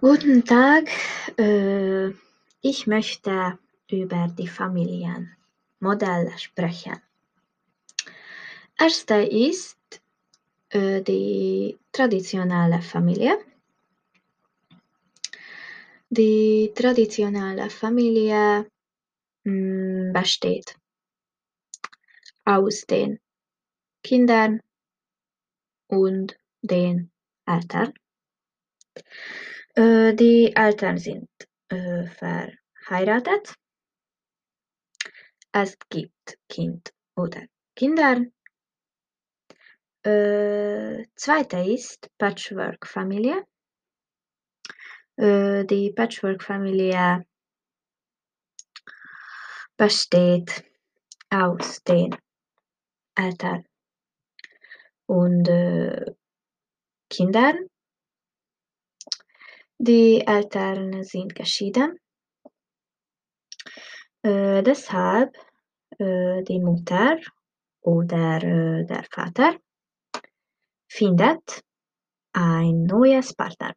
Guten 0.00 0.46
Tag, 0.46 0.88
äh, 1.38 2.08
ich 2.62 2.86
möchte 2.86 3.58
über 3.90 4.28
die 4.28 4.48
Familienmodelle 4.48 6.38
sprechen. 6.38 6.96
Erste 8.78 9.16
ist 9.16 9.76
äh, 10.70 11.02
die 11.02 11.78
traditionelle 11.92 12.80
Familie. 12.80 13.44
Die 16.08 16.72
traditionelle 16.74 17.68
Familie 17.68 18.70
mh, 19.44 20.18
besteht 20.18 20.76
aus 22.46 22.86
den 22.86 23.20
Kindern 24.02 24.62
und 25.88 26.38
den 26.62 27.10
Eltern. 27.44 27.92
Die 29.76 30.52
Eltern 30.54 30.98
sind 30.98 31.28
verheiratet. 31.68 33.54
Es 35.52 35.76
gibt 35.88 36.38
Kind 36.48 36.92
oder 37.16 37.42
Kinder. 37.76 38.26
Zweite 40.02 41.58
ist 41.58 42.10
Patchwork-Familie. 42.18 43.46
Die 45.18 45.92
Patchwork-Familie 45.94 47.24
besteht 49.76 50.64
aus 51.30 51.82
den 51.84 52.16
Eltern 53.14 53.64
und 55.06 55.48
Kindern. 57.08 57.69
Die 59.82 60.20
Eltern 60.26 61.02
sind 61.04 61.34
geschieden. 61.34 61.98
Äh, 64.20 64.62
deshalb 64.62 65.34
äh, 65.98 66.42
die 66.42 66.60
Mutter 66.60 67.18
oder 67.80 68.42
äh, 68.42 68.84
der 68.84 69.04
Vater 69.10 69.56
findet 70.86 71.62
ein 72.34 72.84
neues 72.84 73.32
Partner. 73.32 73.72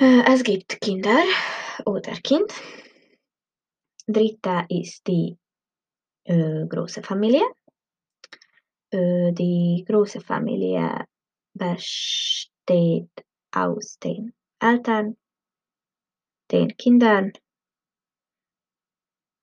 Äh, 0.00 0.22
es 0.32 0.42
gibt 0.42 0.80
Kinder 0.80 1.22
oder 1.84 2.12
Kind. 2.12 2.50
Dritte 4.06 4.64
ist 4.70 5.06
die 5.06 5.36
äh, 6.24 6.64
große 6.66 7.02
Familie. 7.02 7.44
Äh, 8.90 9.32
die 9.34 9.84
große 9.86 10.22
Familie 10.22 11.04
besteht 11.52 12.47
aus 13.52 13.98
den 13.98 14.34
Eltern, 14.60 15.16
den 16.50 16.76
Kindern 16.76 17.32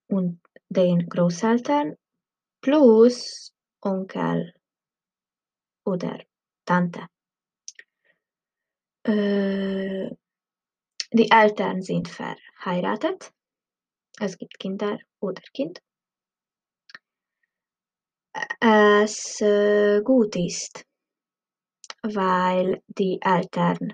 und 0.07 0.41
den 0.69 1.07
Großeltern 1.07 1.97
plus 2.61 3.53
Onkel 3.81 4.53
oder 5.85 6.19
Tante. 6.65 7.07
Äh, 9.03 10.09
die 11.11 11.29
Eltern 11.31 11.81
sind 11.81 12.07
verheiratet. 12.07 13.31
Es 14.19 14.37
gibt 14.37 14.59
Kinder 14.59 14.97
oder 15.19 15.41
Kind. 15.53 15.79
Es 18.59 19.39
äh, 19.41 20.01
gut 20.03 20.35
ist, 20.35 20.85
weil 22.13 22.81
die 22.87 23.19
Eltern 23.21 23.93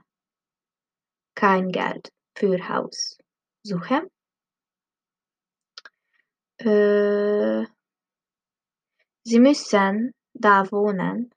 kein 1.36 1.72
Geld 1.72 2.12
für 2.36 2.67
Haus 2.67 3.17
suchen. 3.64 4.09
Äh, 6.58 7.66
sie 9.23 9.39
müssen 9.39 10.14
da 10.33 10.70
wohnen, 10.71 11.33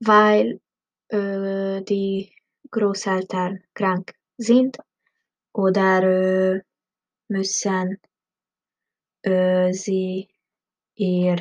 weil 0.00 0.60
äh, 1.08 1.82
die 1.82 2.32
Großeltern 2.70 3.64
krank 3.74 4.14
sind 4.36 4.78
oder 5.52 6.02
äh, 6.02 6.62
müssen 7.28 7.98
äh, 9.22 9.72
sie 9.72 10.28
ihr 10.94 11.36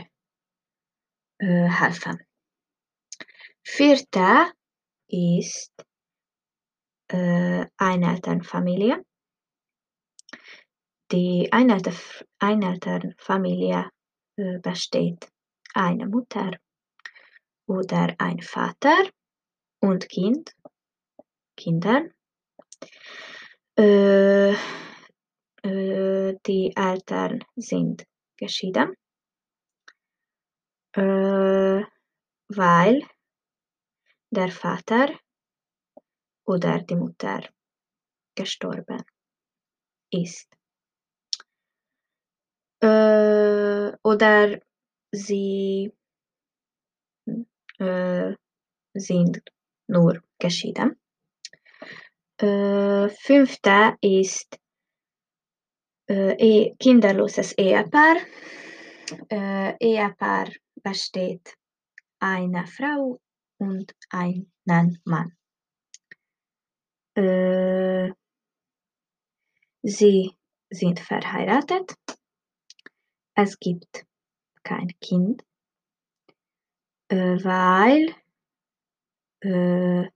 äh, 1.40 1.70
helfen. 1.70 2.27
Vierte 3.70 4.54
ist 5.10 5.74
äh, 7.10 7.66
Einelternfamilie. 7.76 9.06
Die 11.12 11.52
Einelter 11.52 11.92
Einelternfamilie 12.40 13.90
äh, 14.38 14.60
besteht 14.60 15.30
eine 15.74 16.08
Mutter 16.08 16.52
oder 17.68 18.16
ein 18.20 18.42
Vater 18.42 19.10
und 19.82 20.08
Kind, 20.08 20.56
Kinder. 21.58 22.06
Äh, 23.78 24.54
äh, 25.64 26.38
die 26.48 26.74
Eltern 26.74 27.44
sind 27.58 28.06
geschieden, 28.38 28.96
äh, 30.94 31.84
weil 32.48 33.06
der 34.30 34.50
Vater 34.50 35.10
oder 36.46 36.82
die 36.82 36.96
Mutter 36.96 37.42
gestorben 38.36 39.04
ist. 40.12 40.48
Äh, 42.82 43.92
oder 44.04 44.60
sie 45.12 45.92
äh, 47.80 48.34
sind 48.94 49.42
nur 49.88 50.22
geschieden. 50.40 51.00
Äh, 52.40 53.10
fünfte 53.10 53.98
ist 54.02 54.60
äh, 56.08 56.36
e 56.38 56.76
kinderloses 56.78 57.54
Ehepaar. 57.54 58.18
Äh, 59.30 59.76
Ehepaar 59.80 60.50
besteht 60.76 61.56
eine 62.20 62.68
Frau 62.68 63.20
und 63.58 63.94
einen 64.10 65.02
Mann. 65.06 65.36
Äh, 67.16 68.12
sie 69.82 70.32
sind 70.70 71.00
verheiratet. 71.00 71.96
Es 73.36 73.60
gibt 73.60 74.06
kein 74.64 74.90
Kind, 75.00 75.44
äh, 77.10 77.38
weil 77.44 78.16
äh, 79.42 80.10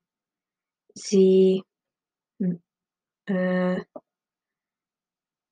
sie 0.93 1.63
äh, 3.25 3.85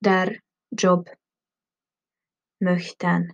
der 0.01 0.39
Job 0.71 1.09
möchten, 2.59 3.33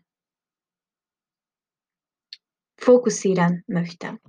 fokussieren 2.77 3.63
möchten. 3.67 4.19